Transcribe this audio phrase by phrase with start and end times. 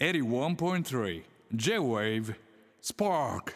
[0.00, 1.22] 81.3
[1.54, 2.34] J-Wave
[2.82, 3.54] Spark.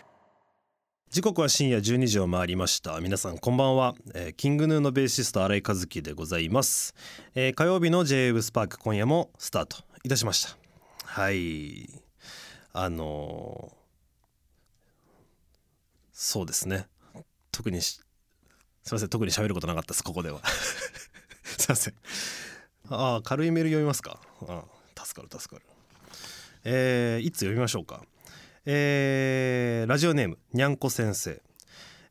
[1.11, 3.01] 時刻は深夜12時を回りました。
[3.01, 6.95] 皆さんこんばんは、えーキングヌーのベーシスト新井和樹でございます、
[7.35, 10.57] えー火曜日の J-Wave スパーク今夜もスタートいたしました。
[11.07, 11.89] はい。
[12.73, 13.79] あのー
[16.13, 16.87] そうですね。
[17.51, 18.01] 特にす
[18.89, 19.09] いません。
[19.09, 20.05] 特に喋ることなかったです。
[20.05, 20.41] ここでは。
[21.43, 21.95] すいません。
[22.91, 24.21] ああ軽いメール読みますか。
[24.47, 24.63] あ
[25.05, 25.67] 助かる助かる。
[26.65, 28.03] えー、いつ読みましょうか？
[28.67, 31.41] えーラジオネームにゃんこ先生、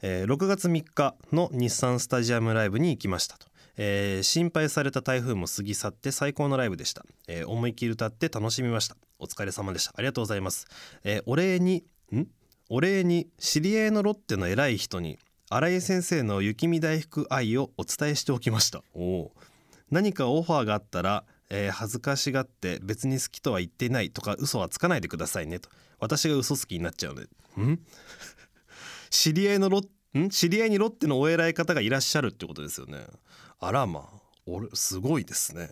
[0.02, 8.98] えー6月3日の日産スタジアムライブに行きましたと、えー心配された台風も過ぎ去って最高のライブでした、えー思い切り歌って楽しみました。
[9.20, 9.94] お疲れ様でした。
[9.96, 10.66] ありがとうございます、
[11.04, 12.26] えーお礼にん？
[12.70, 15.20] お礼に知り合いのロッテの偉い人に
[15.50, 18.82] 新井先生の雪見大福愛をお伝えしておきました。
[18.94, 19.32] お
[19.90, 25.70] 何かオファーがあったら、えー恥ずかしがって別に好きとは言ってないとか嘘はつかないでくださいねと。
[26.00, 27.28] 私が嘘つきになっちゃうので。
[27.62, 27.80] ん？
[29.10, 29.82] 知り合いのロ
[30.18, 30.30] ん？
[30.30, 33.06] 知り合いにロッテのお偉い方がいらっしゃるってことですよね。
[33.60, 35.72] あらまあ俺すごいですね。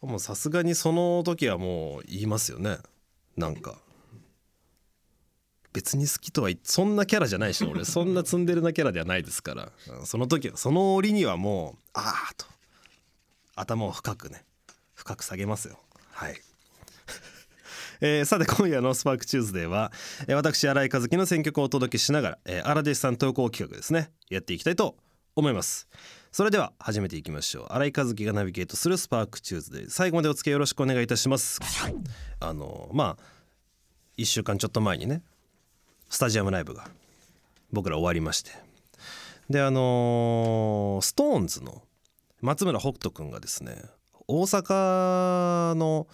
[0.00, 2.78] もうさすがにその時はもう言いますよね。
[3.36, 3.78] なんか。
[5.72, 7.84] 別に好きとはそんなキャラじゃないし俺。
[7.84, 9.72] そんなツンデレなキャラではないですから。
[10.04, 12.46] その時はその折にはもうああと。
[13.54, 14.44] 頭を深くね。
[14.96, 15.78] 深く下げますよ。
[16.10, 16.40] はい。
[18.00, 24.10] えーさて今夜の「SPARK TUESDAY は」えー私新井和樹の選曲をお届けしながら、えー、荒弟子さん投稿企画ですね。
[24.28, 24.96] やっていきたいと
[25.36, 25.86] 思います。
[26.32, 27.66] それでは始めていきましょう。
[27.70, 31.60] 新井和樹がナビゲートする「SPARK TUESDAY」最後までお付き合いよろしくお願いいたします。
[32.40, 33.22] あのまあ
[34.18, 35.22] 1週間ちょっと前にね
[36.08, 36.90] スタジアムライブが
[37.70, 38.50] 僕ら終わりまして。
[39.48, 41.82] であのー、ストーンズの
[42.40, 43.82] 松村北斗くんがですね
[44.28, 46.06] 大阪の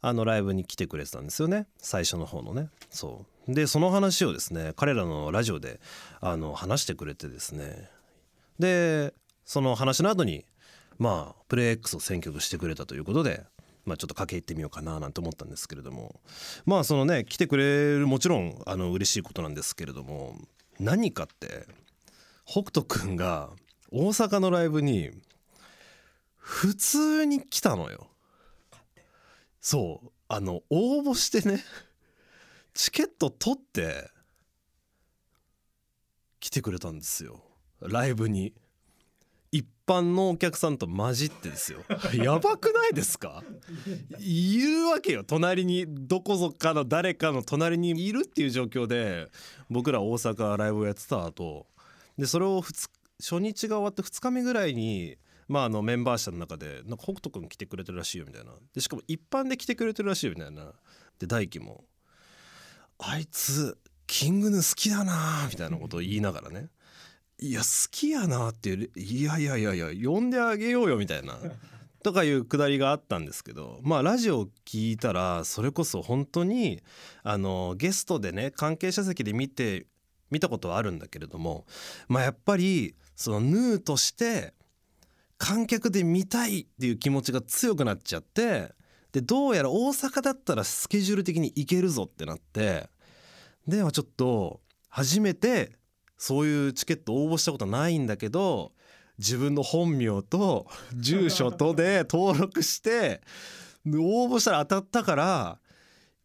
[0.00, 1.66] あのライブに来てくれてたんですよね。
[1.78, 2.70] 最初の方のね。
[2.90, 3.54] そう。
[3.54, 5.80] でその話をですね彼らのラジオで
[6.20, 7.90] あの話してくれてですね。
[8.58, 9.12] で
[9.44, 10.44] その話の後に
[10.98, 13.44] まあプレイ X を選曲してくれたということで
[13.84, 16.20] まあちょっとかけ入ってみようかななんて思ったんですけれども。
[16.64, 20.36] まあそのね来てくれるもちろんあの嬉しいことなんですけれども
[20.78, 21.66] 何かって
[22.44, 23.50] 北斗くんが
[23.90, 25.10] 大阪のライブに
[26.48, 28.08] 普通に来たのよ。
[29.60, 30.10] そう。
[30.28, 31.62] あの応募してね
[32.72, 34.10] チケット取って
[36.40, 37.42] 来てくれたんですよ。
[37.82, 38.54] ライブに。
[39.52, 41.80] 一般のお客さんと混じってですよ。
[42.14, 43.42] やばくないですか？
[44.18, 45.24] いるわけよ。
[45.24, 49.28] 隣にどこぞかの誰かの隣にいるっていう状況で
[49.68, 51.66] 僕ら大阪ライブをやってた後。
[52.16, 58.52] でそれを初日が終わって2日目ぐらいにまあ、あのメンバー社の中でなんか北斗君来てくれてるらしいよみたいな。
[58.74, 60.72] でしかも一般で来てくれてるらしいよみたいな。
[61.18, 61.84] で大輝も
[62.98, 66.68] 「あいつキングヌー好きだな」みたいなことを言いながらね
[67.40, 71.38] 「いや好きやな」っていう「いやいやいやいや呼んであげようよ」みたいな。
[72.04, 76.80] とかいうくだりがあったんですけどまあラジオを聞いたらそれこそ本当に
[77.24, 79.88] あのゲストでね関係者席で見て
[80.30, 81.66] 見たことはあるんだけれども
[82.06, 84.54] まあやっぱりそのヌーとして
[85.38, 88.72] 観客で見たいっていう気持ちが強くなっちゃって
[89.12, 92.90] でどうやら大阪だったらスケジュール的に行けるぞってなって
[93.66, 95.78] ではちょっと初めて
[96.16, 98.72] そういうチケット応募したことないんだけど
[99.18, 103.22] 自分の本名と住所とで登録して
[103.86, 105.58] 応募したら当たったから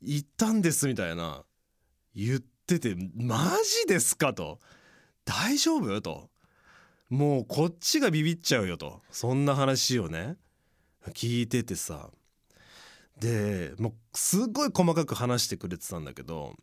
[0.01, 1.44] 行ったんですみたいな
[2.16, 4.59] 言っててマジですかと
[5.25, 6.01] 大丈夫？
[6.01, 6.32] と。
[7.09, 9.02] もうこっちがビビっちゃうよと。
[9.12, 10.38] そんな話をね
[11.09, 12.09] 聞いててさ。
[13.19, 16.56] でもうすごい細かく話してくれてたんだけど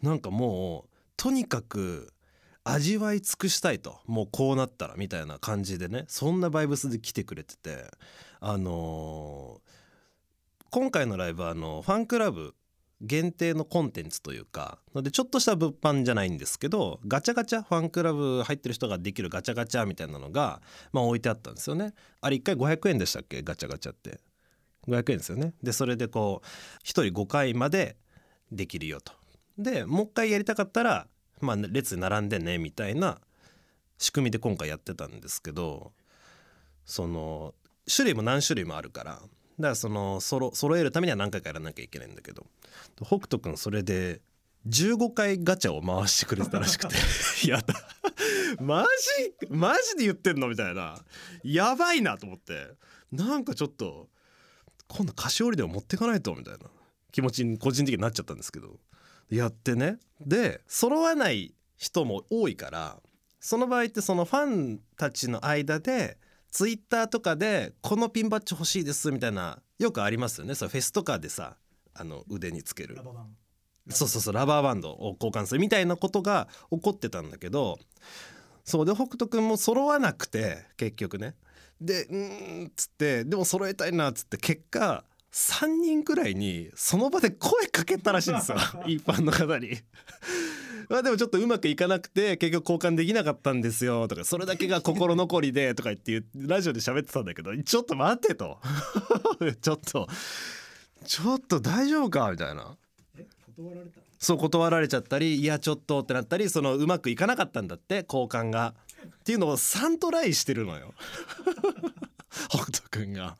[0.00, 2.12] なんかもうとにかく
[2.62, 3.98] 味わい尽くしたいと。
[4.06, 7.90] もうこうなったらみたいな感じでねそんなバイブスで来てくれてて。
[8.40, 9.70] あのー
[10.72, 12.54] 今回のライブはあのファンクラブ
[13.00, 20.60] 限定のコンテンツというかのでちょっとした物販じゃないんですけどガチャガチャファンクラブ入ってる人ができるガチャガチャみたいなのが、
[20.92, 21.94] まあ、置いてあったんですよね。
[22.20, 23.42] あれ1回500円でしたっけ？
[23.42, 24.20] ガチャガチャって。
[24.86, 25.54] 500円ですよね。
[25.62, 26.46] でそれでこう
[26.84, 27.96] 1人5回まで
[28.52, 29.12] できるよと。
[29.56, 31.06] でもう一回やりたかったら、
[31.40, 33.18] まあ、列並んでねみたいな
[33.98, 35.92] 仕組みで今回やってたんですけど
[36.86, 37.54] その
[37.94, 39.20] 種類も何種類もあるから
[39.60, 42.46] だからそのそろ揃えるためには何回かやらなきゃいけないんだけど。
[42.96, 44.20] 北斗くんそれで
[44.68, 46.94] 15回ガチャを回してくれてたらしくて。
[47.48, 47.74] やだ。
[48.60, 48.84] マ
[49.40, 49.48] ジ？
[49.48, 50.48] マジで言ってんの？
[50.48, 51.02] みたいな。
[51.42, 52.68] やばいなと思って。
[53.12, 54.08] なんかちょっと
[54.88, 56.60] 今度菓子折りでも持ってかないとみたいな。
[57.12, 58.78] 気持ちに個人的になっちゃったんですけど。
[59.30, 59.98] やってね。
[60.20, 63.00] で揃わない人も多いから
[63.40, 66.18] その場合ってそのファンたちの間で
[66.50, 70.54] ツイッターとかで「このピンバッジ欲しいです」みたいなよくありますよね。
[70.54, 71.56] そフェスとかでさ
[71.94, 72.98] あの腕につける。
[73.88, 77.78] そうそうそうラバーバンドを交換するみたいなことが起こってたんだけど
[78.64, 81.34] そうで北斗君も揃わなくて結局ね。
[81.80, 88.58] でうんっつってでも揃えたいなっつって結果3人くらいにその場で声かけたらしいんですよ。
[88.86, 89.78] 一般の方に。
[90.90, 98.58] まあでもちょっとうまくいかなくて結局交換できなかったんですよとかそれだけが心残りでとか言ってラジオで喋ってたんだけどちょっと待ってと。
[99.62, 100.08] ちょっと
[101.06, 102.28] ちょっと大丈夫か？
[102.32, 102.76] みたいな。
[104.18, 108.74] そう断られちゃったりいやちょっとってなったりそのうまくいかなかったんだって交換が。
[109.06, 110.92] っていうのを3トライしてるのよ。
[112.50, 113.36] 北斗くんが。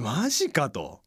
[0.00, 1.00] マジかと。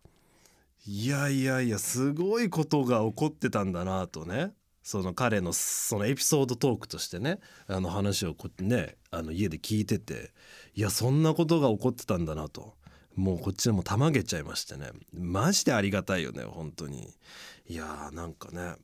[0.87, 4.53] いやいやいやすごいことが起こってたんだなとね
[4.83, 10.31] その彼のそのエピソードトークとしてねあの話をこねあの家で聞いてて
[10.73, 12.73] いやそんなことが起こってたんだなと。
[13.15, 14.91] もうこっちでもたまげちゃいましてね。
[15.13, 17.09] マジでありがたいよね本当に。
[17.67, 18.75] いやーなんかね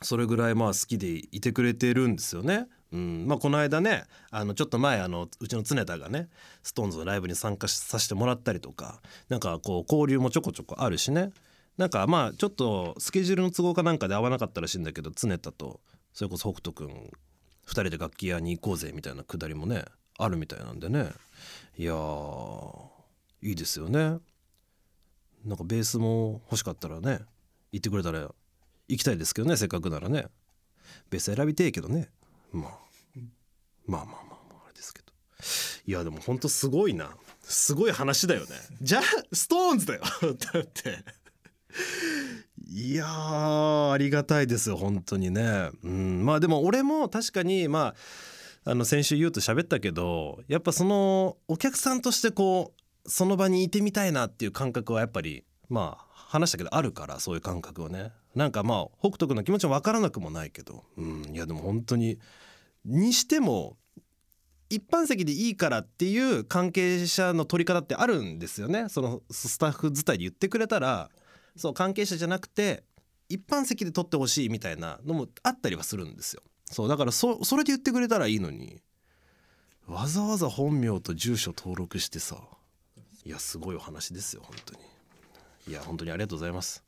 [0.00, 2.68] それぐらいまあ好きでいてくれてるんですよね。
[2.92, 3.26] うん。
[3.26, 6.28] まあ、この間ねあのちょっと前あのうちの常田がね
[6.62, 11.32] SixTONES のライブに参加させてもらったりとかなんかこう交流もちょこちょこあるしね。
[11.78, 15.80] なんかまあちょっとスケジュールの都合かなんかで合わなかったらしいんだけど常田と
[16.12, 19.84] それこそ北斗くん2人で楽器屋に行こうぜみたいなくだりもね
[20.18, 21.10] あるみたいなんでね。
[21.78, 21.94] いや
[23.40, 24.18] いいですよね。
[25.44, 27.20] なんかベースも欲しかったらね
[27.70, 28.28] 言ってくれたら
[28.88, 30.26] 行きたいですけどねせっかくならね。
[31.10, 32.08] ベース選びてえけどね、
[32.52, 32.72] まあ、
[33.86, 35.12] まあまあまあまああれですけど。
[35.86, 37.10] いやでもほんとすごいな。
[37.42, 38.48] すごい話だよね。
[38.82, 39.02] じゃあ
[39.32, 40.02] ストーンズだよ。
[40.52, 41.04] だって。
[42.70, 45.70] いやありがたいですよ本当にね。
[45.82, 46.24] うん。
[46.24, 47.94] まあでも俺も確かにま
[48.64, 52.74] ああの先週言うと喋ったけどやっぱそのお客さんとしてこ
[53.06, 58.12] うその場にいてみたいなっていう感覚はやっぱりまあ話したけどあるからそういう感覚をね。
[58.34, 60.84] なんかまあ北斗君の気持ちも分からなくもないけど。
[60.96, 61.34] うん。
[61.34, 62.18] いやでも本当に
[62.84, 63.76] にしても
[64.70, 68.88] 一般席でいいからっていう関係者の取り方ってあるんですよね。
[68.88, 71.10] そのスタッフ伝いで言ってくれたら
[71.58, 72.84] そう関係者じゃなくて
[73.28, 76.42] 一般席で取ってほしいみたいなのもあったりはするんですよ。
[76.64, 78.80] そうだからそそれで言ってくれたらいいのに
[79.86, 82.36] わざわざ本名と住所登録してさ
[83.24, 84.80] いやすごいお話ですよ本当に。
[85.68, 86.84] いや本当にありがとうございます。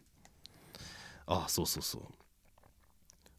[1.27, 2.03] あそうそうそう。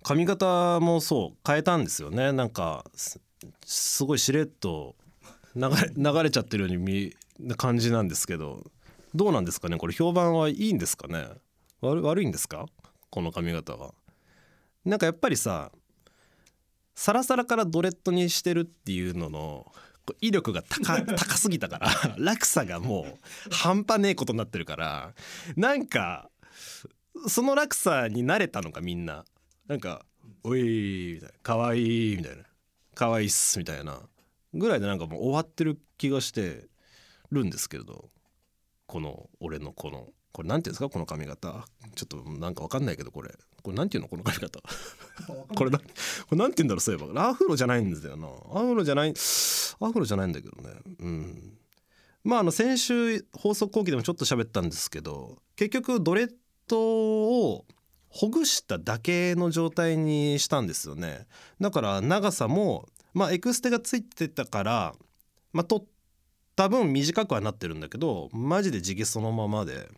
[0.04, 2.32] 髪型もそう変えたんですよね。
[2.32, 2.86] なんか
[3.66, 4.96] すごいしれっと
[5.56, 8.64] 流れ流れちゃってるように見な感じなんですけど。
[9.14, 9.78] どうなんですかね？
[9.78, 11.28] これ評判はいいんですかね？
[11.82, 12.66] 悪悪いんですか？
[13.10, 13.94] この髪型は。
[14.86, 15.72] なんかやっぱりさ
[16.96, 19.72] サラサラからドレッドにしてるっていうのの
[20.20, 23.06] 威力が高 高すぎたから落差がも
[23.50, 25.14] う半端ねえことになってるから
[25.56, 26.30] なんか
[27.28, 29.26] その落差に慣れたのかみんな。
[29.68, 30.06] なんか
[30.44, 32.44] 「おい」みたいな「かわいい」みたいな
[32.94, 34.02] 「かわいいっす」みたいな
[34.54, 36.68] ぐらいでなんかもう終わってる気がして
[37.32, 38.10] るんですけれど
[38.92, 40.90] この俺のこのこれなんていうんですか？
[40.90, 41.66] この髪型？
[41.96, 43.32] ちょっとなんかわかんないけどこれ。
[43.64, 44.10] これなんていうの？
[44.10, 44.60] この髪型？
[45.56, 45.86] これなこ
[46.32, 47.30] れなんて言うんだろうそういえば。
[47.30, 50.70] アフロじゃないんですよなアフロじゃないアフロじゃないんだけどね。
[51.00, 51.58] うん。
[52.26, 56.30] まああの先週放送後期でもちょっと喋ったんですけど結局ドレッ
[56.68, 57.66] ドを
[58.10, 61.28] ほぐしただけの状態にしたんですよね。
[61.62, 64.94] だから長さもまあエクステがついてたから
[65.54, 65.86] まあ取っ
[66.62, 69.90] た分短くはなってるんだけどマジで地毛そのままで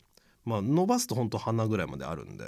[0.45, 2.45] まあ伸ばすとほんと鼻ぐらいまであるんで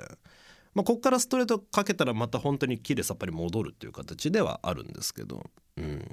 [0.74, 5.42] まあ、こっからストレートかけたらまた本当に綺麗さっぱり戻るっていう形ではあるんですけど、
[5.78, 6.06] うん、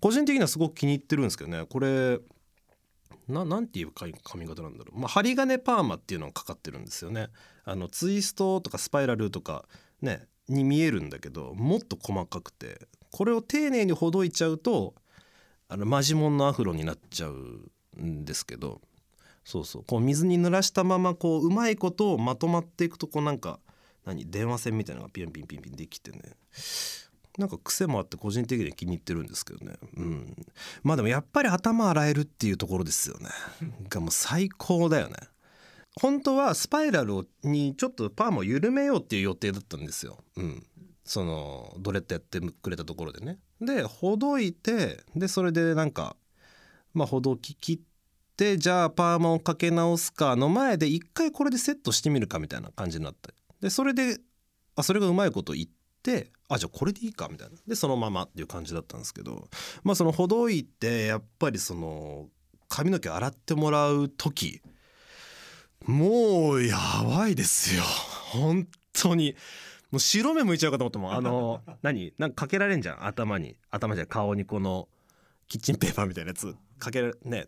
[0.00, 2.18] 個人的にはすごく気に入ってるんですけどねこれ
[3.26, 4.12] ななんていう髪
[4.46, 7.28] 型なんだろう、まあ、針金パーマっていうのがかかってるんですよね。
[7.64, 9.64] あのツイストとかスパイラルとか
[10.02, 14.94] ねに見えるんだけどもっと細かくてこれを丁寧にほどいちゃうと
[15.68, 17.60] あのマジモンのアフロになっちゃう
[17.98, 18.80] んですけど
[19.44, 19.84] そうそう。
[19.86, 23.60] こう水に濡らしたままこううまいことをまとまっていくとこうなんか
[24.04, 24.28] 何？
[24.28, 26.18] 電話線みたいなのがピンピンピンピンできてね。
[27.38, 29.74] なんか癖もあって個人的には気に入ってるんですけどね。
[29.96, 30.36] うん。
[30.82, 33.28] まあでもやっぱり頭洗えるっていうところですよね。
[33.88, 35.14] がもう最高だよね。
[36.00, 40.18] 本当はスパイラルにちょっとパーマを緩めようっていう予定だったんですよ。
[40.36, 40.66] うん。
[41.06, 43.38] そのドレッドやってくれたところでね。
[43.60, 46.16] でほどいてでそれでなんか
[46.92, 47.78] まあほどき切っ
[48.36, 54.18] てじゃあパーマをかけ直すかの前で一回これでセットしてみるかみたいな感じになったでそれで
[54.74, 55.66] あそれがうまいこと言っ
[56.02, 57.56] てあじゃあこれでいいかみたいな。
[57.66, 59.48] でそのままっていう感じだったんですけど。
[59.84, 62.28] まあそのほどいてやっぱりその
[62.68, 64.60] 髪の毛洗ってもらう時
[65.84, 67.82] もうやばいですよ。
[67.84, 69.36] 本当に。
[69.90, 72.12] もう白目向いちゃうかと思ってもあの 何？
[72.18, 73.06] なんかかけられんじゃん。
[73.06, 73.56] 頭に。
[73.70, 74.88] 頭じゃ顔にこの
[75.48, 76.54] キッチンペーパーみたいなやつ。
[76.78, 77.46] かけられね。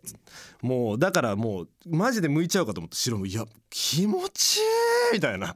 [0.62, 4.62] もうだからもうマジで向いちゃうかと思って白目いや気持ちいい
[5.14, 5.54] みたいな。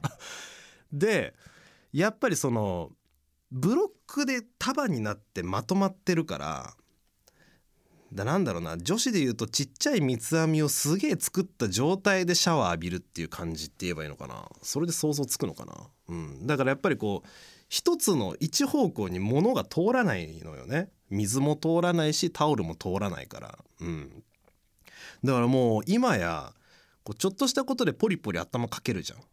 [0.91, 1.33] で
[1.91, 2.91] やっぱりその
[3.51, 6.73] ブロックで束になってまとまってるから
[8.13, 8.77] だなんだろうな。
[8.77, 14.49] 女子で言うとちっちゃい三つ編みをすげえ作った状態でシャワー浴びるっていう感じって言えばいいのかな。
[14.61, 15.73] それで想像つくのかな、
[16.09, 17.29] うん、だからやっぱりこう
[17.69, 20.89] 一つの一方向に物が通らないのよね。
[21.09, 23.57] 水も通らないしタオルも通らないから。
[23.81, 24.23] うん。
[25.23, 26.53] だからもう今や
[27.03, 29.19] こうちょっとしたことでポリポリ頭かけるじゃん。
[29.19, 29.25] も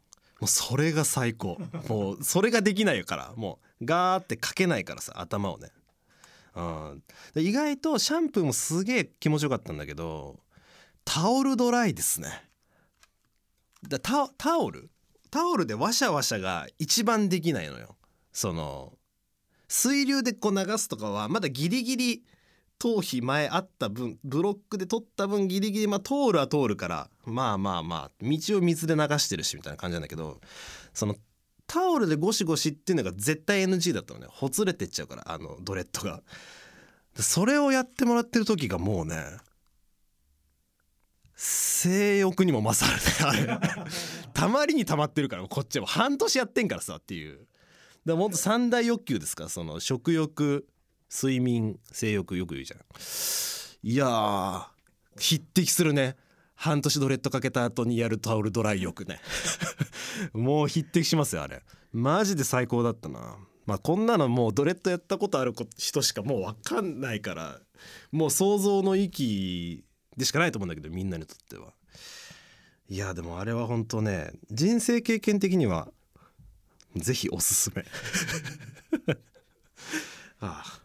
[0.42, 1.58] うそれが最高。
[1.88, 3.32] もうそれができないから。
[3.36, 5.68] もうガーってかけないからさ頭をね。
[6.54, 7.02] うん。
[7.36, 10.40] 意外とシャンプーもすげえ気持ちよかったんだけど
[11.04, 12.28] タオルドライですね。
[13.88, 14.90] だタタオル？
[15.30, 17.96] タオルでワシャワシャが一番できないのよ。
[18.32, 18.92] その
[19.68, 22.24] 水流でこう流すとかはまだギリギリ
[22.78, 30.40] 頭皮前あった分ブロックで取った分ギリギリまあ通るは通るからまあまあまあ道を水で流してるしみたいな感じなんだけど
[30.94, 31.14] その
[31.72, 34.26] タオルでゴシゴシっていうのが絶対 NG だったのね。
[34.28, 36.20] ほつれてっちゃうからあのドレッドが。
[37.14, 39.22] それをやってもらってる時がもうね
[41.36, 43.84] 性欲にも勝るねあれ。
[44.34, 45.86] たまりにたまってるからこっちは。
[45.86, 47.46] 半年やってんからさっていう。
[48.04, 50.66] だもっと三大欲求ですからその食欲
[51.08, 52.80] 睡眠性欲よく言うじゃん。
[53.84, 54.66] いやー
[55.20, 56.16] 匹敵するね
[56.60, 59.18] 半年ドレッドかけた後にやるタオルドライ欲ね。
[60.34, 61.62] もう匹敵しますよあれ。
[61.90, 63.38] マジで最高だったな。
[63.64, 67.60] まあこんなのもうドレッドやったことある人しかもう分かんないから
[68.12, 69.86] もう想像の域
[70.18, 71.72] でしかないと思うんだけどみんなにとっては。
[72.90, 75.90] いやでもあれは本当ね人生経験的には
[76.94, 77.86] ぜひおすすめ。
[80.40, 80.79] ああ。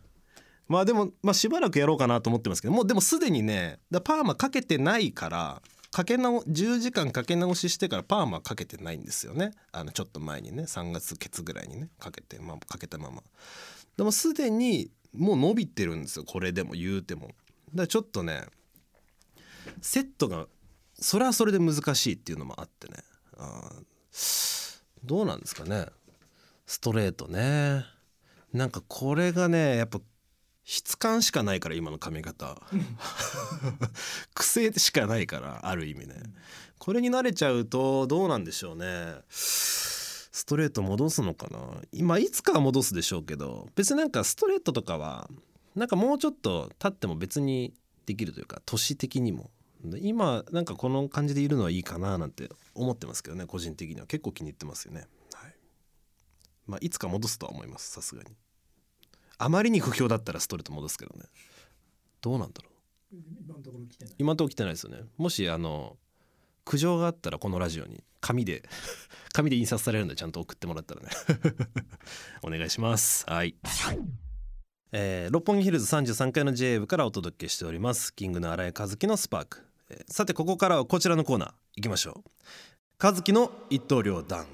[0.68, 9.52] まあでも、まあ、しばらくやろうかなと思ってますけどもうでもすでにねだパーマかけてないからかけ直10時間かけ直ししてからパーマかけてないんですよね。
[9.72, 13.24] あのちょっと前にね3月ケツぐらいにねかけて、まあ、かけたまま。
[13.96, 16.26] でもすでにもう伸びてるんですよ。
[16.26, 17.28] これでも言うても。
[17.28, 17.36] だか
[17.76, 18.44] らちょっとね
[19.82, 20.48] セットが
[21.00, 22.98] それはそれで難しいっていうのもあってね。
[23.38, 23.72] あ
[25.02, 25.86] どうなんですかね。
[26.66, 27.86] ストレートね。
[28.52, 30.02] なんかこれがねやっぱ
[30.66, 32.60] 質感しかないから今の髪型。
[34.34, 36.16] 癖しかないからある意味ね。
[36.80, 39.16] これに慣れちゃうとどうなんでしょうね。
[39.30, 41.82] ストレート戻すのかな。
[41.92, 45.30] 今いつかは戻すでしょうけど別になんかストレートとかは
[45.76, 47.76] なんかもうちょっと経っても別に
[48.08, 49.52] できるというか年的にも。
[50.00, 54.08] 今なんかこの感じでいるのはいいかななんて思ってますけどね個人的には。
[54.08, 55.56] 結構気に入ってますよね、はい。
[56.66, 58.36] まあ、いつか戻すとは思いますさすがに。
[59.38, 61.26] あまりに不評だったらストレート戻すけどね。
[62.22, 63.18] どうなんだろう。
[63.48, 64.16] 今のところ来てない。
[64.18, 65.00] 今のところ来てないですよね。
[65.18, 65.98] もしあの
[66.64, 68.64] 苦情があったらこのラジオに紙で
[69.34, 71.10] 紙で印刷されるんでちゃんと送ってもらったらね。
[72.42, 73.26] お願いします。
[73.28, 73.56] はい。
[74.92, 78.16] えー、六本木ヒルズ33階の JA 部からお届けしております。
[78.16, 82.30] キングの新井和樹のスパーク、えー、さてここからはこちらのコーナー行きましょう。
[82.98, 84.48] 和樹の一刀両断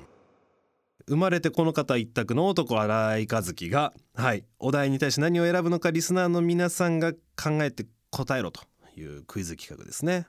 [1.08, 8.62] 生まれてこの方一択の男新井和樹がはいお題に対して何を選ぶのかリスナーの皆さんが考えて答えろと
[8.96, 10.28] いうクイズ企画ですね。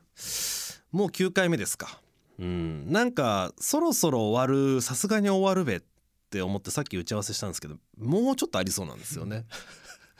[0.93, 2.01] もう9回目ですか。
[2.39, 5.83] うんなんかそろそろ終わるさすがに終わるべっ
[6.31, 9.45] て思ってさっき打ち合わせしたんですけどもうちょっとありそうなんですよね。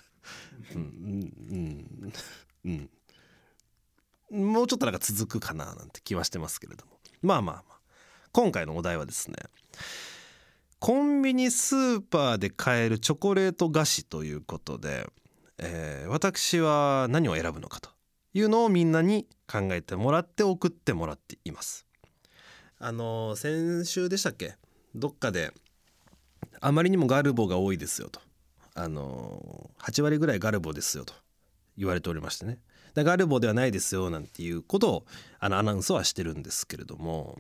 [0.75, 2.11] うんうん
[2.65, 2.91] うん
[4.31, 4.53] うん。
[4.53, 6.93] もうちょっとなんか続くかななんて気はしてますけれども。
[7.23, 7.79] まあまあまあ。
[8.33, 9.37] 今回のお題はですね
[10.85, 15.07] コンビニスーパーで買えるチョコレート菓子ということで、
[15.59, 17.91] えー、私は何を選ぶのかと
[18.35, 21.87] いうのをみんなに考えてもらって送ってもらっています。
[22.81, 24.57] あの先週でしたっけ？
[24.93, 25.53] どっかで
[26.61, 28.21] あまりにもガルボが多いですよと。
[28.75, 31.15] あの8割ぐらいガルボですよと。
[31.79, 32.59] 言われておりましてね。
[32.97, 35.07] ガルボではないですよなんていうことを
[35.39, 37.39] あのアナウンスはしてるんですけれども。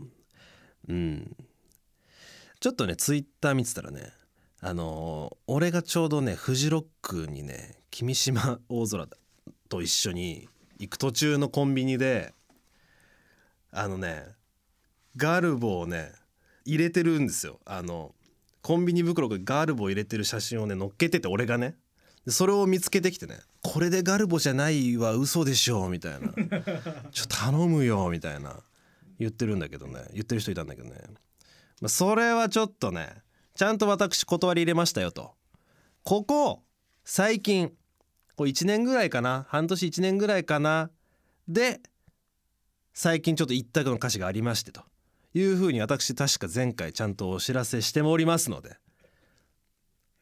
[0.88, 1.36] うん。
[2.62, 4.12] ちょっとねツイッター見てたらね
[4.60, 9.08] あのー、俺がちょうどねフジロックにね君島大空
[9.68, 12.32] と一緒に行く途中のコンビニで
[13.72, 14.22] あのね
[15.16, 16.12] ガルボをね
[16.64, 17.58] 入れてるんですよ。
[17.66, 18.14] あの
[18.62, 21.74] コンビニ袋がガルボ入れてる写真をね載っけてて俺がね。
[22.24, 26.28] でそれを見つけてきてね「これでガルボじゃないは嘘でしょ」みたいな
[27.10, 28.62] 「ちょっと頼むよ」みたいな。
[29.18, 31.20] 言ってるんだけどね言ってる人いたんだけどね、まあ、
[31.88, 33.22] それはちょっとね
[33.54, 35.34] ちゃんと私断り入れましたよと。
[36.04, 36.62] ここ
[37.04, 37.72] 最近
[38.36, 40.90] こう1年ぐらいかな半年1年ぐらいかな
[41.48, 41.80] で
[42.94, 44.82] 最近ちょっと一択の歌詞がありましてと。
[45.34, 48.76] いうふうに私確か前回ちゃんとお知らせしておりますので。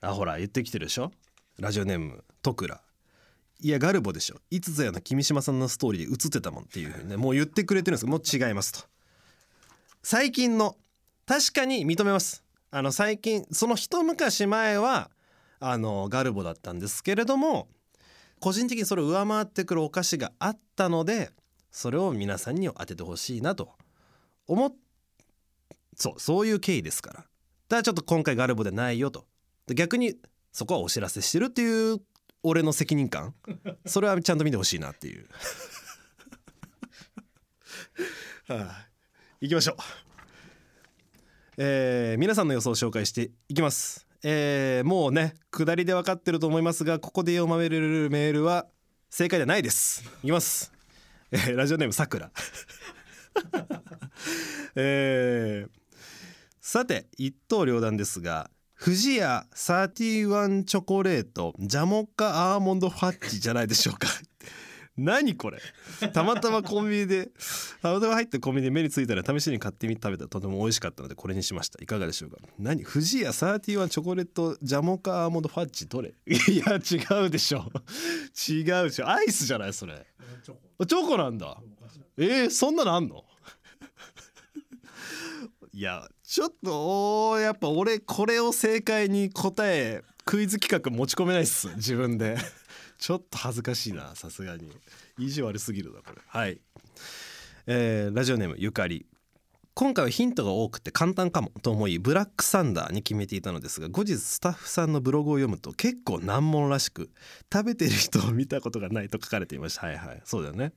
[0.00, 1.10] あほら言ってきてるでしょ？
[1.58, 2.80] ラジオネームトクラ
[3.58, 4.36] いやガルボでしょ。
[4.50, 8.88] いつぞやの君島さんのストーリーで映ってたもんっていうふうにねもう言ってくれてるんですけどもう違いますと。
[10.02, 10.76] 最近の
[11.30, 12.42] 確かに認めます。
[12.72, 15.12] あの最近その一昔前は
[15.60, 17.68] あのガルボだったんですけれども
[18.40, 21.30] 個人的にそれを上回ってくるお菓子があったので
[21.70, 23.70] それを皆さんに当ててほしいなと。
[24.48, 24.74] 思っ
[25.94, 27.20] そうそういう経緯ですから。
[27.20, 29.24] だからちょっと今回ガルボでないよと。
[29.68, 30.16] で逆に
[30.50, 32.00] そこはお知らせしてるっていう
[32.42, 33.36] 俺の責任感。
[33.86, 35.28] それはちゃんと見てほしいなっていう。
[38.52, 38.88] はあ、
[39.40, 40.09] 行きましょう
[41.56, 44.06] えー皆さんの予想を紹介していきます。
[44.22, 48.66] えーもうね下りで分かってると思いますがここで読まれるメールは
[49.08, 50.04] 正解ではないです。
[50.22, 50.72] いきます、
[51.32, 52.30] えーラジオネームさくら。
[54.76, 55.70] えー
[56.60, 64.06] さて一刀両断ですが富士屋31チョコレートジャモカアーモンドファッチじゃないでしょうか。
[65.04, 65.58] 何これ？
[66.12, 67.30] たまたまコンビニで
[67.82, 71.82] たまたま入ってコンビニで目についたら試しに買ってみて食べたらとても美味しかったのでこれにしました。
[71.82, 72.36] いかがでしょうか？
[72.58, 72.84] 何？
[72.84, 76.12] 富士屋31チョコレートジャモカアーモンドファッチどれ？
[76.26, 77.64] いや違うでしょ。
[78.48, 79.08] 違うでしょ。
[79.08, 80.06] アイスじゃないそれ。
[80.44, 81.16] チョコ。
[81.16, 81.56] なんだ。
[82.18, 83.24] えー、そんなのあんの？
[85.72, 91.68] いやちょっとおーやっぱ俺これを正解に答えクイズ企画持ち込めないっす。
[91.76, 92.36] 自分で
[93.00, 94.70] ちょっと恥ずかしいなさすがに。
[95.18, 96.20] 意地悪すぎるなこれ。
[96.26, 96.60] はい、
[97.66, 99.06] えーラジオネームゆかり。
[99.72, 107.08] 今回はヒントが多くて簡単かもと思いブラックサンダーに決めていたのですが後日スタッフさんのブログを読むと結構難問らしく
[107.50, 109.86] 食べてる人を見たことがないと書かれていました。
[109.86, 110.20] はいはい。
[110.24, 110.72] そうだよね、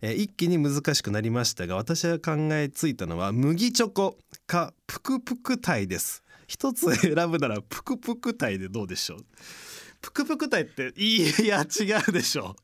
[0.00, 6.22] えー一気に難しくなりましたが私が考えついたのは麦チョコかぷくぷくタイです。
[6.46, 9.26] 一つ選ぶならぷくぷくタイでどうでしょう？
[10.06, 12.54] ぷくぷくタイっていや違うでしょ。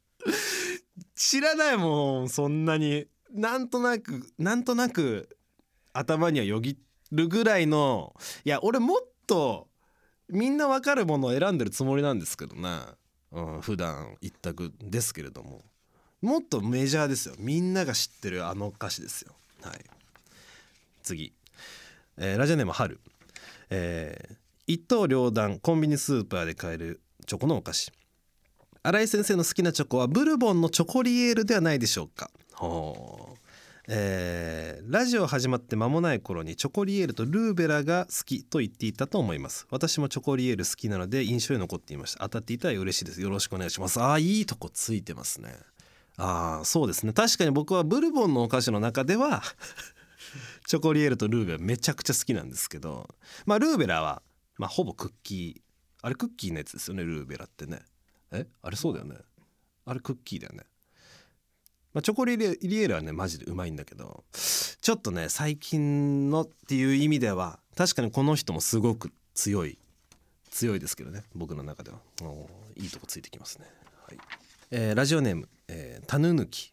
[1.17, 3.07] 知らないもんそんなに。
[3.33, 5.29] なんとなくなんとなく
[5.93, 6.79] 頭にはよぎ
[7.11, 9.69] るぐらいのいや俺もっと
[10.29, 12.95] みんなわかるものを選んでるつもりなんですけどな、
[13.33, 15.63] うん、普段一択ですけれども。
[16.21, 17.35] もっとメジャーですよ。
[17.39, 19.33] みんなが知ってるあの歌詞ですよ。
[19.63, 19.81] はい。
[21.03, 21.33] 次、
[22.19, 23.01] えーラジオネーム春
[23.71, 24.37] えー
[24.69, 27.93] 一刀両断コンビニスーパーで買えるチョコのお菓子。
[28.83, 32.31] 新井先生の好きなチョコはブルボンのチョコリエールではないでしょうか。
[32.55, 33.39] ほう。
[33.89, 39.67] えーラジオ始まって間もない頃にチョコリエールとルーベラが好きと言っていたと思います。
[39.71, 42.21] 私もチョコリエール好きなので印象に残っていました。
[42.21, 43.21] 当たっていたら嬉しいです。
[43.21, 44.01] よろしくお願いします。
[44.01, 45.55] あーいいとこついてますね。
[46.17, 47.13] あーそうですね。
[47.13, 49.43] 確かに僕はブルボンのお菓子の中では
[50.67, 53.09] チョコリエールとルーベラめちゃくちゃ好きなんですけど
[53.47, 54.23] まあルーベラは
[54.59, 55.72] まあほぼクッキー
[56.03, 57.81] あれクッキーのやつですよねルーベラってね。
[58.33, 58.47] え？
[58.61, 59.17] あれそうだよね。
[59.87, 60.65] あれクッキーだよね。
[61.95, 69.79] まあ、チョコリエリエールはねマジでうまいんだけどちょっとね最近のっていう意味では確かにこの人もすごく強い
[70.51, 71.99] 強いですけどね僕の中では。
[72.23, 73.67] おいいとこついてきますね、
[74.09, 74.19] はい。
[74.71, 76.73] えーラジオネーム、えー、タヌヌキ、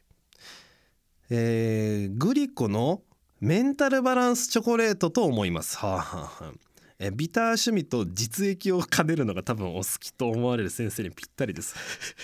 [1.29, 3.01] えーグリコの
[3.41, 5.77] メンタルバランスチョコレートと思います。
[5.77, 6.53] はあ、はあはあ。
[6.99, 11.75] えービター趣味と実益を兼ねるのが多分お好きと思われる先生にぴったりです、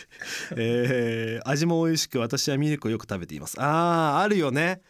[0.58, 3.56] えー味も美味しく私はミルクをよく食べています。
[3.58, 4.82] あーあるよね。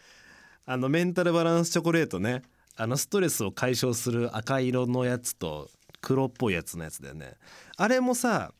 [0.64, 2.42] あのメンタルバランスチョコレートね。
[2.76, 5.70] あのストレスを解消する赤色のやつと
[6.00, 7.34] 黒っぽいやつのやつだよね。
[7.76, 8.52] あれもさ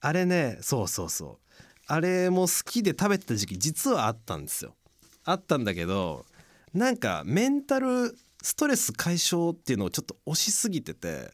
[0.00, 1.54] あれねそうそうそう。
[1.86, 4.76] あれも好きで食べてた時期実はあったんですよ。
[5.24, 6.26] あったんだけど
[6.74, 11.32] なんかメンタルストレス解消っていうのをちょっと推しすぎてて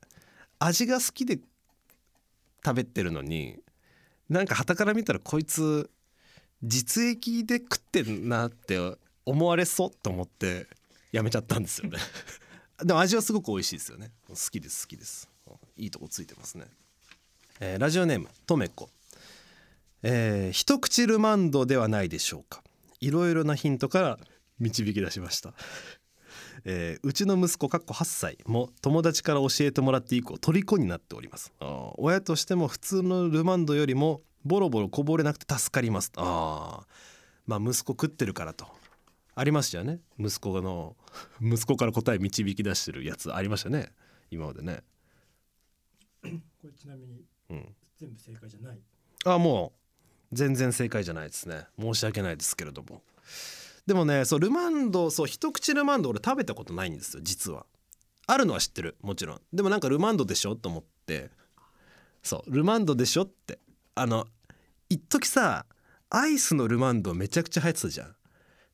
[0.58, 1.38] 味が好きで
[2.64, 3.58] 食べてるのに
[4.28, 5.90] なんか傍から見たらこいつ
[6.62, 8.78] 実益で食ってんなって
[9.26, 10.66] 思われそうと思って
[11.12, 11.98] やめちゃったんですよね。
[12.82, 14.10] でも味はすごく美味しいですよね。
[14.28, 15.28] 好きです好きです。
[15.76, 16.66] いいとこついてますね、
[17.60, 18.88] えーラジオネームとめこ。
[20.02, 22.64] えー一口ルマンドではないでしょうか。
[23.00, 24.18] いろいろなヒントから
[24.58, 25.52] 導き出しました、
[26.66, 31.52] えーうちの息子かっこ8歳も友達から教えてもらって以降虜になっております。
[31.96, 36.10] 親としても普通のルマンドよりもボロボロこぼれなくて助かります。
[36.16, 36.86] あー
[37.46, 38.66] まあ息子食ってるからと。
[39.36, 40.00] ありましたよね。
[40.18, 40.96] 息子の
[41.42, 43.92] 息子から答え導き出してるやつありましたね。
[44.30, 44.82] 今までね。
[46.22, 46.28] こ
[46.68, 47.74] れちなみにうん。
[47.98, 48.80] 全部正解じゃない？
[49.26, 49.72] あも
[50.32, 51.66] う全然正解じゃないですね。
[51.78, 53.02] 申し訳ないですけれども
[53.86, 57.66] でもねそうルマンドそう一口ルマンド俺食べたことないんですよ実は。
[58.26, 59.40] あるのは知ってるもちろん。
[59.52, 61.30] でもなんかルマンドでしょと思って。
[62.22, 63.58] そうルマンドでしょって。
[63.94, 64.26] あの
[64.88, 65.66] 一時さ
[66.10, 68.16] アイスのルマンドめちゃくちゃ流行ってたじゃん。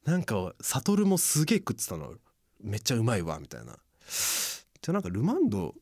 [0.05, 2.15] なんかサトルもすげえ食ってたの。
[2.61, 3.77] めっちゃうまいわみたいな。
[4.83, 5.75] じゃなんかルマンド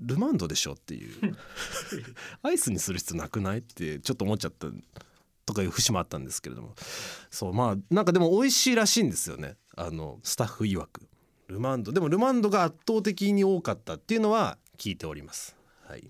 [0.00, 1.36] ルマンドでしょっていう。
[2.42, 4.68] アイスにする必要なくないってちょっと思っちゃった
[5.48, 6.74] とかいう節もあったんですけれども。
[7.30, 9.56] そうまあなんかでも美味しいらしいんですよね。
[9.76, 11.08] あのスタッフ曰く。
[11.48, 11.90] ルマンド。
[11.90, 15.56] でもルマンドが圧倒的に多かったっていうのは聞いております。
[15.86, 16.04] はい。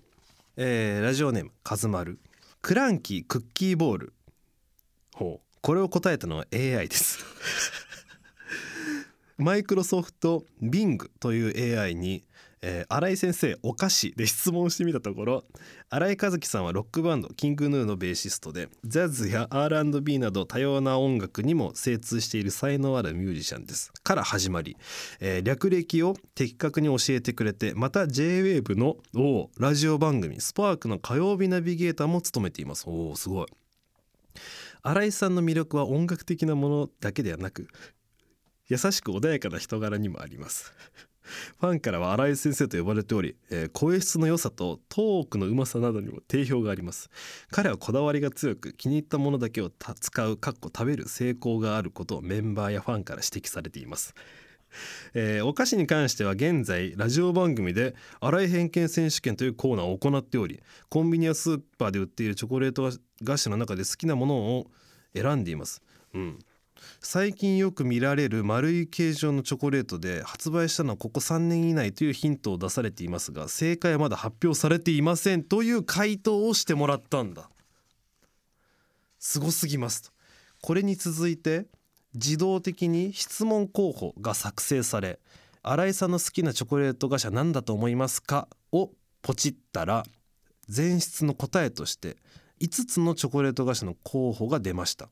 [0.57, 2.19] えーラジオネームカズマル。
[2.61, 4.13] クランキークッキーボール。
[5.15, 5.47] ほう。
[5.61, 7.23] これを答えたのは AI です。
[9.37, 12.25] マイクロソフト Bing という AI に、
[12.61, 15.43] えー新井先生お菓子で質問してみたところ
[15.89, 23.91] 新井和樹さんはロックバンドキングヌーのベーシストでジャズや R&B など多様な音楽にも精通している才能あるミュージシャンです。
[24.03, 24.75] から始まり、
[25.19, 28.97] えー略歴を的確に教えてくれてまた JWAVE の
[29.57, 32.85] ラジオ番組スパークの火曜日ナビゲーターも務めています。
[32.87, 33.47] おーすごい。
[34.81, 37.67] 新井さんの魅力は音楽的なものだけではなく
[38.67, 40.73] 優しく穏やかな人柄にもあります。
[41.59, 47.09] ファンからは新井先生と呼ばれており、えー声質の良さとトークのうまさなどにも定評があります。
[47.51, 54.13] 彼はこだわりが強く気に入ったものだけを使うかっこ食べる成功があることをメンバーやファンから指摘されています。
[55.13, 62.91] えーお菓子に関しては現在ラジオ番組で新井偏見選手権というコーナーを行っておりコンビニやスーパーで売っているチョコレート
[63.25, 64.67] 菓子の中で好きなものを
[65.15, 65.81] 選んでいます、
[66.13, 66.39] うん、
[67.01, 77.49] 最近よく見られる丸い形状のチョコレートで発売したのはここ3年以内というヒントを出されていますが正解はまだ発表されていませんという回答をしてもらったんだ。
[79.19, 80.11] すごすぎますと。
[80.61, 81.67] これに続いて
[82.13, 85.19] 自動的に質問候補が作成され
[85.61, 88.47] 新井さんの好きなチョコレート菓子は何だと思いますか？
[88.71, 90.05] をポチったら
[90.73, 92.15] 前室の答えとして
[92.61, 95.09] 5つのチョコレート菓子の候補が出ました、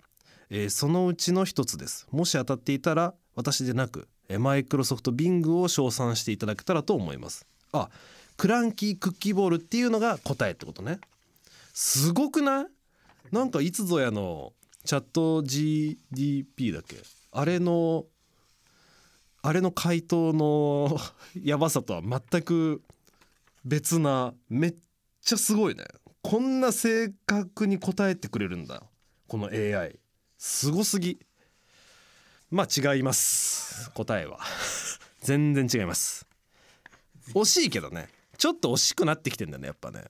[0.49, 2.07] えーそのうちの1つです。
[2.12, 4.07] もし当たっていたら私でなく
[4.39, 7.45] マイクロソフト Bing を称賛していただけたらと思います。
[7.71, 7.89] あ
[8.38, 10.99] クランキークッキーボールっていうのが答えってことね。
[11.73, 12.65] すごくない？
[13.31, 14.53] なんかいつぞやの
[14.86, 16.97] チャット GDP だっけ？
[17.31, 18.05] あれの
[19.41, 20.97] あれの回答の
[21.43, 22.81] やばさとは全く
[23.65, 24.75] 別なめっ
[25.21, 25.86] ちゃすごいね。
[26.21, 28.83] こんな正確に答えてくれるんだ。
[29.27, 29.99] この AI
[30.38, 31.19] すごすぎ。
[32.52, 33.91] まあ違います。
[33.91, 34.39] 答えは。
[35.21, 36.26] 全然違います。
[37.34, 38.10] 惜しいけどね。
[38.38, 40.06] ちょっと惜しくなってきてんだねやっぱね。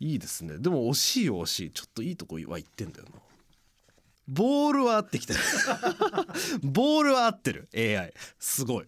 [0.00, 0.58] いいですね。
[0.58, 1.70] でも惜しいよ惜しい。
[1.72, 3.20] ちょっといいとこは言ってんだよな。
[4.26, 5.40] ボールは合ってきてる。
[6.62, 7.68] ボールは合ってる。
[7.74, 8.86] AI すごい。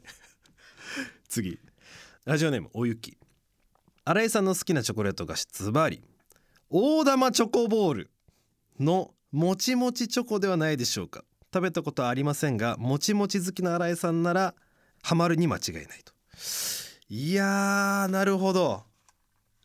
[1.29, 1.59] 次。
[2.25, 3.17] ラジオネームおゆき
[4.05, 6.03] 新井さんの好きなチョコレート菓子ズバリ。
[6.71, 8.11] 大玉チョコボール
[8.79, 11.25] のもちもちチョコではないでしょうか。
[11.53, 14.55] 食べたことはありませんがもちもち好きな新井さんなら
[15.03, 16.13] ハマるに間違いないと。
[17.09, 18.85] いやーなるほど。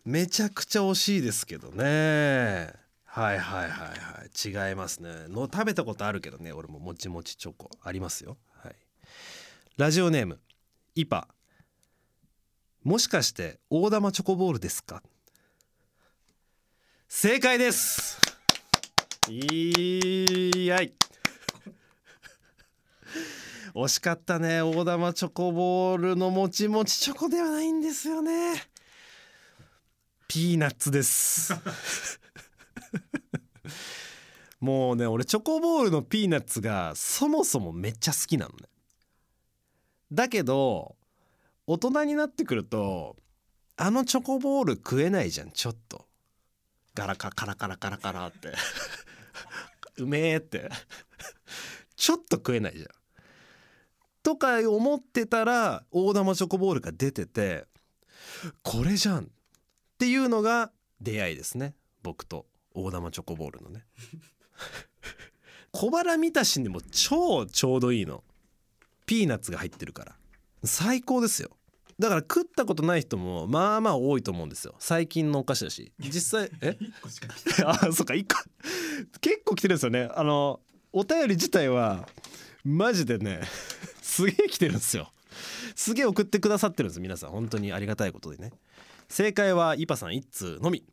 [0.06, 2.74] めちゃくちゃ惜しいですけどね。
[3.04, 4.70] はいはいはいはい。
[4.70, 5.28] 違いますね。
[5.28, 6.80] の食べたことあるけどね俺も。
[6.80, 8.38] もちもちチョコありますよ。
[8.64, 8.76] はい。
[9.78, 10.40] ラジオネーム
[10.96, 11.28] イパ。
[12.84, 15.04] もしかして大玉チョコボールですか？
[17.08, 18.31] 正解です。
[19.30, 20.94] いやい
[23.76, 28.56] 惜しかったね大玉チョコボールのもちもちチョコではないんですよね
[30.28, 31.54] ピーナッツです
[34.60, 38.70] もうね俺チョコボールのピーナッツがそもそもめっちゃ好きなのね
[40.12, 40.96] だけど
[41.68, 43.16] 大人になってくると
[43.78, 46.08] あのチョコボール食えないじゃんちょっと
[46.96, 48.50] ガラカカラカラカラカラって
[49.98, 50.70] うめえって。
[51.96, 52.88] ちょっと食えないじゃん。
[54.24, 57.66] とか思ってたら大玉チョコボールが出てて
[58.64, 59.24] これじゃん。
[59.24, 59.28] っ
[59.98, 61.76] ていうのが出会いですね。
[62.02, 63.86] 僕と大玉チョコボールのね。
[65.72, 68.24] 小腹満たしにも超ちょうどいいの。
[69.06, 70.16] ピーナッツが入ってるから。
[70.64, 71.52] 最高ですよ。
[72.00, 74.76] だから食ったことない人もまあまあ多いと思うんですよ。
[74.80, 75.92] 最近のお菓子だし。
[76.00, 76.78] 実際 え？
[77.66, 78.42] あそっか一個。
[79.20, 80.10] 結構来てるんですよね。
[80.14, 80.60] あの
[80.92, 82.08] お便り自体は
[82.64, 83.42] マジでね
[84.02, 85.12] すげえ来てるんですよ。
[85.76, 87.30] すげえ送ってくださってるんです皆さん。
[87.32, 88.52] 本当にありがたいことでね。
[89.08, 90.84] 正解はイパさん一通のみ。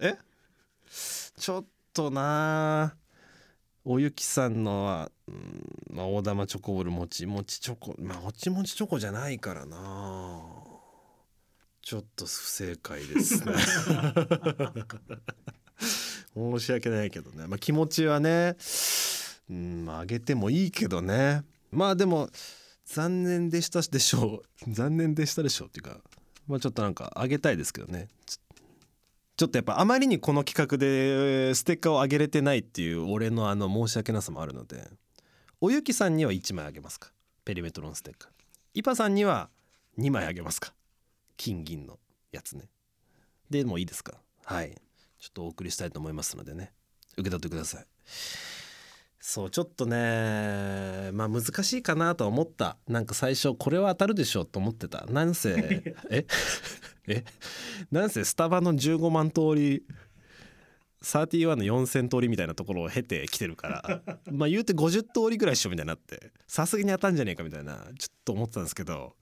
[0.00, 0.16] え？
[1.38, 2.96] ちょっとなあ
[3.88, 10.42] おゆきさんのは、うんまあ、大玉チョコボールもちもちチョコまあもちもちチョコじゃないからな。
[11.82, 13.52] ちょっと不正解ですね。
[16.34, 18.56] 申し訳ないけどね、まあ、気持ちはね
[19.48, 21.44] うんまああげてもいいけどね。
[21.70, 22.28] まあでも
[22.86, 24.72] 残念でしたでしょう。
[24.72, 26.00] 残念でしたでしょうっていうか
[26.48, 28.08] まあちょっとなんかあげたいですけどね。
[28.26, 28.40] ち
[29.36, 34.88] ちょっとやっぱあまりにこの企画でステッカーをあげれてないっていう俺のあの申し訳なさもあるので
[35.60, 37.10] おゆきさんには1枚あげますか？
[37.44, 38.30] ペリメトロンステッカー。
[38.74, 39.50] イパさんには
[39.98, 40.72] 2枚あげますか？
[41.36, 41.98] 金銀の
[42.32, 42.68] やつね。
[43.50, 44.14] でもういいですか？
[44.44, 44.74] はい。
[45.18, 46.72] ちょっとお送りしたいと思いますのでね。
[47.18, 47.86] 受け取ってください。
[49.18, 52.76] そうちょっとねまあ難しいかなとは思った。
[52.86, 55.04] なんか最初これは当たるでしょうと思ってた。
[55.06, 55.56] なんせ
[56.10, 56.26] え？
[57.08, 57.24] え？
[57.90, 59.84] なんせスタバの15万通り
[61.02, 69.14] 31の4000通りみたいなところを経てきてるから まあ言うて50通りぐらいっしょみたいになってさすがに当たんじゃねえかみたいなちょっと思ってたんですけど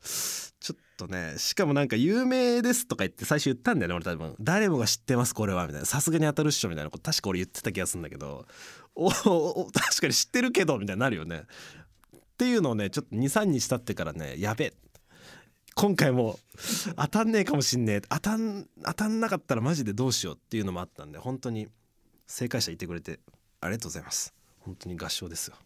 [0.61, 4.35] ちょっとねしかもなんか有名ですとか言って最初言ったんだよね俺多分。
[4.41, 5.87] 誰もが知ってますこれはみたいな。
[5.87, 8.47] さすがに当たるっしょみたいなこと確か俺言ってた気がするんだけど
[8.95, 11.43] おお確かに知ってるけどみたいになるよね。
[12.17, 14.75] っていうのをねちょっと23日経ってからねやべえ
[15.75, 16.39] 今回も
[16.97, 18.01] 当たんねえかもしんねえ。
[18.01, 21.69] 当たん当たんなかったらマジでどうしようっていうのもあったんで本当に
[22.27, 23.19] 正解者いてくれて
[23.61, 24.33] ありがとうございます。
[24.61, 25.57] 本当に合唱ですよ。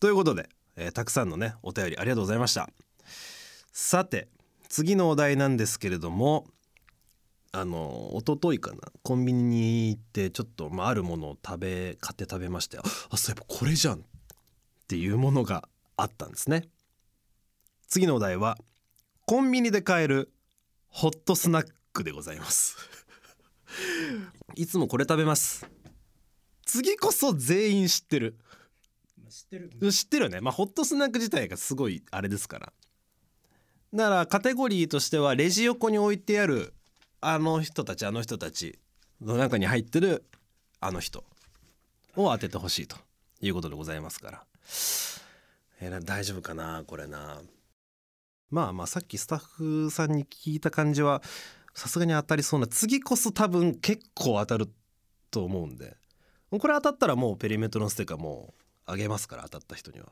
[0.00, 2.68] ということで、えーたくさんのねお便りありがとうございました。
[3.72, 4.28] さて
[4.68, 6.46] 次のお題なんですけれども
[7.52, 13.98] あの一昨日かなコンビニに行ってちょっと、まあ、あるものを食べ買って食べましてああそういえばこれじゃんっ
[14.88, 16.68] ていうものがあったんですね。
[17.88, 18.58] 次のお題は
[19.28, 20.32] コンビニで買える
[20.86, 22.76] ホットスナックでございます。
[24.54, 25.66] いつもこれ食べます。
[26.64, 28.38] 次こそ全員知ってる。
[29.20, 29.92] まあ知ってる。
[29.92, 30.40] 知ってるよね。
[30.40, 32.72] まあホットスナック自体がすごいあれですから。
[33.92, 36.72] だからカテゴリーとしてはレジ横に置いてある
[37.20, 38.78] あの人たちあの人たち
[39.20, 40.24] の中に入ってる
[40.78, 41.24] あの人
[42.14, 42.96] を当ててほしいと
[43.40, 44.46] いうことでございますから。
[45.80, 47.42] えーな大丈夫かなこれな
[48.50, 51.22] まあまあさっきスタッフさんに聞いた感じは
[51.74, 54.68] さすがに当たりそうな次こそ多分結構当たる
[55.30, 55.96] と思うんで。
[56.50, 60.06] これ当たったらもうペリメトロのステッカーもうあげますから当たった人には。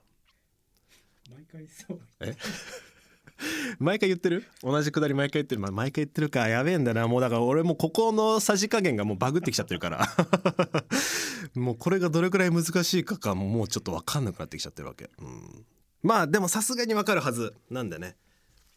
[1.30, 2.00] 毎回そう。
[3.78, 4.44] 毎回言ってる？
[4.62, 6.48] 同じくだり毎回言ってる、まあ、毎回言ってるか。
[6.48, 7.08] やべえんだな。
[7.08, 10.06] もうだから俺もここのさじ加減がもうバグってきちゃってるから。
[11.54, 15.66] もうこれがどれくらい難しいかかももうちょっと分かんなくなってきちゃってるわけ、うん、
[16.02, 18.16] まあでもさすがに分かるはずなんでね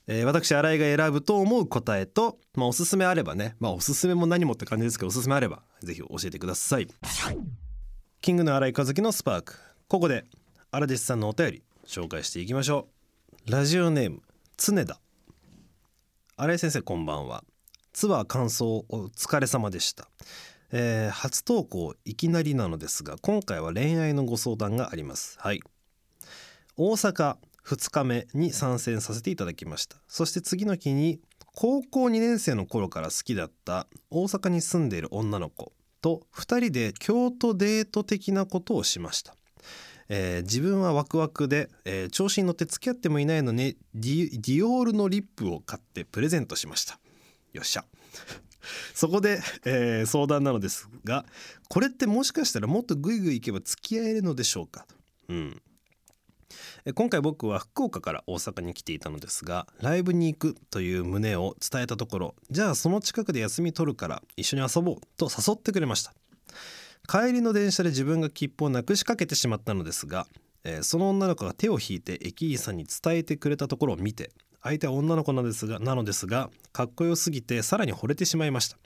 [0.08, 6.88] えー私新井が選ぶと思う答えと、まあ、おすすめあればねまあおすすめも何もって感じですけどおすすめあればぜひ教えてください。
[8.22, 9.56] キングの新井和樹のスパーク。
[9.88, 10.26] ここで
[10.72, 12.88] 荒弟子さんのお便り紹介していきましょ
[13.48, 13.52] う。
[13.52, 14.22] ラジオネーム
[14.58, 15.00] 常田。
[16.36, 17.44] 新井先生こんばんは。
[17.94, 20.08] ツアー感想お疲れ様でした、
[20.72, 25.38] えー初投稿いきなりなのですが今回は恋愛のご相談があります。
[25.40, 25.62] はい。
[26.78, 29.98] 大阪2日目に参戦させていただきました。
[30.08, 31.20] そして次の日に
[31.54, 39.36] 高校2年生の頃から好きだった大阪に住んでいる女の子と2人で京都デート的なことをしました。
[40.10, 47.00] えー自分はワクワクで、えー調子に乗って付き合ってもいないのにディオールのリップを買ってプレゼントしました。
[47.52, 47.84] よっしゃ。
[48.94, 51.26] そこで、えー相談なのですが
[51.68, 54.86] これってもしかしたらもっとグイグイいけば付き合えるのでしょうか
[55.28, 55.62] うん。
[56.96, 66.14] 今回僕は福岡から大阪に来ていたのですがライブに行くという旨を伝えたところじゃあその近くで休み取るから一緒に遊ぼうと誘ってくれました。
[67.08, 70.28] 帰りの電車で自分が切符をなくしかけてしまったのですが、
[70.66, 74.32] えーその女の子が手を引いて駅員さんに伝えてくれたところを見て
[74.62, 78.78] 相手は女の子なのですがなのですがかっこよすぎてさらに惚れてしまいました。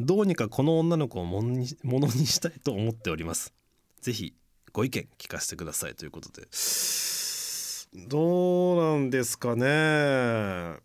[0.00, 1.66] どうにかこの女の子をものに
[2.26, 3.52] したいと思っております。
[4.00, 4.34] ぜひ
[4.72, 6.48] ご意見聞かせてくださいということで。
[8.08, 10.78] どうなんですかね。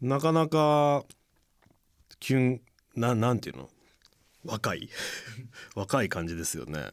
[0.00, 1.04] なかなか
[2.20, 2.60] キュン
[2.94, 3.70] ななんていうの？
[4.44, 4.90] 若い。
[5.74, 6.90] 若い感じですよね。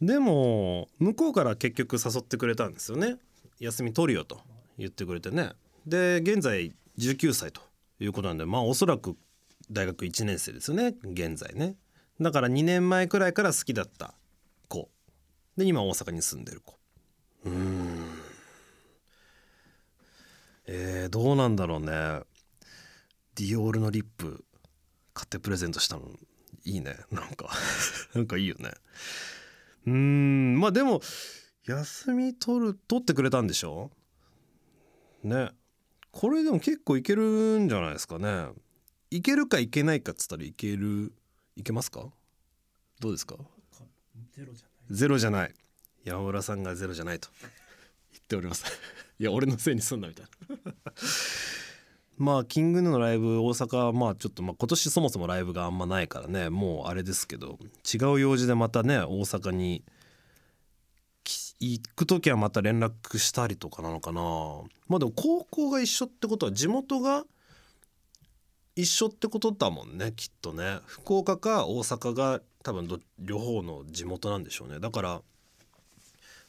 [0.00, 3.18] でも向こうから結局誘ってくれたんですよね。
[3.58, 4.40] 休み取るよと
[4.78, 5.52] 言ってくれてね。
[5.86, 7.60] で現在19歳と
[7.98, 9.16] いうことなんでまあおそらく
[9.70, 10.94] 大学1年生ですよね。
[11.04, 11.76] 現在ね。
[12.18, 14.14] だから2年前くらいから好きだった。
[15.60, 16.78] で今大阪に住んでる子。
[17.44, 18.06] うーん。
[20.66, 21.86] えー、どうなんだろうね。
[23.34, 24.42] ディオールのリップ
[25.12, 26.08] 買ってプレゼントしたの
[26.64, 26.96] いいね。
[27.12, 27.50] なんか
[28.14, 28.70] なんかいいよね。
[29.86, 31.02] うーんまあでも
[31.66, 33.90] 休み取る取ってくれたんでしょ？
[35.22, 35.50] ね。
[36.10, 38.48] これでも結構いけるんじゃないですかね。
[39.10, 41.12] いけるかいけないかっつったらいける
[41.54, 42.10] いけますか？
[43.00, 43.36] どうですか？
[44.32, 45.54] ゼロじゃゼロじゃない。
[46.04, 47.28] 山村さんがゼロじゃないと。
[48.12, 48.64] 言っております。
[49.20, 50.56] いや俺のせいにすんなみたいな。
[52.18, 56.50] まあキングヌーのライブ大阪はまあちょっとまあ今年そもそもライブがあんまないからね。
[56.50, 57.58] もうあれですけど
[57.92, 59.84] 違う用事でまたね大阪に
[61.60, 64.20] 行く時はまた連絡したりとかなのかな。
[64.88, 67.24] まあでも高校が一緒ってことは地元が
[68.74, 70.80] 一緒ってことだもんねきっとね。
[70.86, 75.22] 福岡か大阪が多分ど両方の地元なんでしょうねだから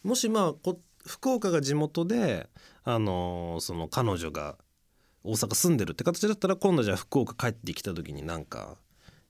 [0.04, 2.50] もしまあこ福岡が地元で
[2.84, 4.58] あのーその彼女が
[5.24, 8.78] 大阪住んでるって形だったら今度じゃあ福岡帰ってきた時になんか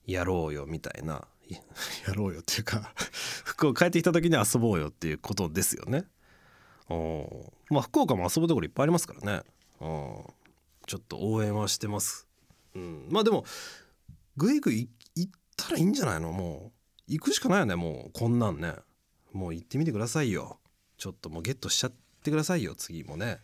[0.05, 1.27] やろうよみたいな
[2.07, 2.93] やろうよっていうか
[3.43, 6.05] 福岡帰ってきた時に遊ぼうよっていうことですよね。
[6.89, 9.43] うんまあ福岡も遊ぶところいっぱいありますからね。
[9.79, 10.23] うん
[10.87, 12.27] ちょっと応援はしてます。
[12.73, 13.45] うん、まあでも
[14.37, 14.89] ぐいぐい行
[15.61, 16.31] ったらいいんじゃないの？
[16.31, 16.71] も
[17.07, 17.75] う行くしかないよね。
[17.75, 18.73] もうこんなんね。
[19.33, 20.59] もう行ってみてくださいよ。
[20.97, 21.93] ちょっともうゲットしちゃっ
[22.23, 22.75] てくださいよ。
[22.75, 23.39] 次もね。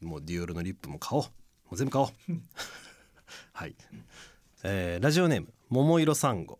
[0.00, 1.24] もうディオールのリップも買おう。
[1.24, 1.30] も
[1.72, 2.08] う全部買おう。
[3.52, 3.76] はい、
[4.62, 6.58] えーラジオネーム桃色サンゴ。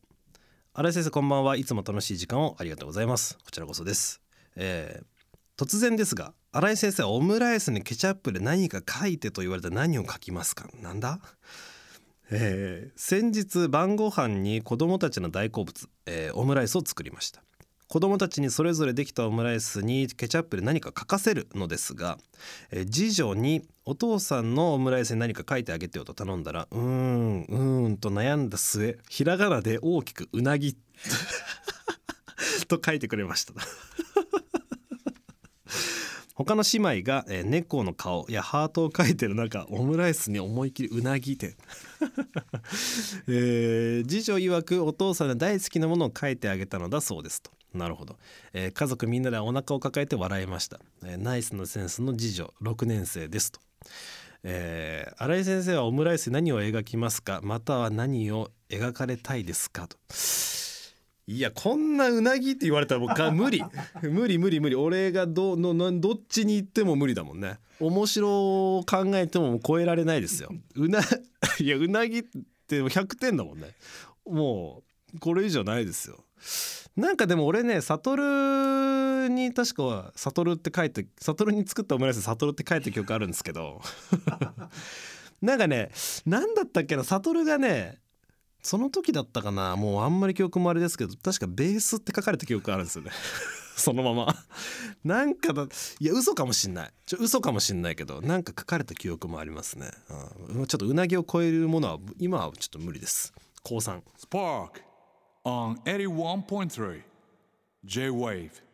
[0.74, 1.56] 新井先生こんばんは。
[1.56, 3.36] いつも楽しい時間をありがとうございます。
[3.44, 4.20] こちらこそです、
[4.56, 5.06] えー
[5.56, 10.68] 突然ですが新井先生はオムライスにケチャップで何か書いてと言われたら何を書きますか？
[10.80, 11.18] なんだ？
[12.30, 17.42] えー先日晩ご飯に子供たちの大好物、えーオムライスを作りました。
[17.88, 22.18] 子供たちにそれぞれできたオムライスにケチャップで何か書かせるのですが、
[22.70, 30.76] えー次女にお父さんのオムライスに何か書いてあげてよと頼んだらうーんうーんと悩んだ末ひらがなで大きくうなぎ
[32.68, 33.54] と書いてくれました。
[36.38, 41.56] 他の姉妹が、えー猫の顔やハートを描いてる中オムライスに思い切りうなぎで
[43.26, 47.50] えー次女曰くお父さんが大好きなものを書いてあげたのだそうですと。
[47.74, 48.16] なるほど、
[48.52, 53.60] えー家族みんなでお腹を抱えて笑いました、えーナイスなセンスの次女6年生ですと、
[54.44, 57.40] えー新井先生はオムライスに何を描きますか？
[57.42, 59.88] または何を描かれたいですか？
[59.88, 59.96] と。
[61.28, 63.62] いやこんなうなぎって言われたらもうが無理。
[64.00, 64.76] 無理無理無理。
[64.76, 67.58] 俺がどののどっちに行っても無理だもんね。
[67.80, 70.48] 面白を考えても超えられないですよ。
[70.74, 71.00] うな
[71.60, 72.22] いやうなぎっ
[72.66, 73.74] て100点だもんね。
[74.24, 74.82] も
[75.14, 76.24] うこれ以上ないですよ。
[76.96, 83.82] なんかでも俺ね悟に確か悟って書いて悟に作ったオムライス悟って書いた記憶あるんですけど。
[85.42, 85.90] なんかね
[86.24, 87.98] 何だったっけな悟がね
[88.62, 93.10] その時だったかなもうあんまり記憶もあれですけど確かベースって書かれた記憶あるんですよね。
[93.76, 94.34] そのまま。
[95.04, 95.68] なんかだ
[96.00, 96.92] いや嘘かもしんない。
[97.06, 99.90] ちょ嘘かもしんないけどなんか書かれた記憶もありますね、
[100.48, 103.32] うん、ちょっとうなぎを超えるものは今はちょっと無理です。
[103.62, 104.82] 高3 Spark
[105.44, 107.02] on 81.3
[107.84, 108.67] J Wave.